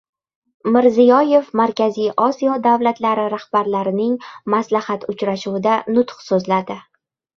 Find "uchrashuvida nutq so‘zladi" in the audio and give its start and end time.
5.15-6.81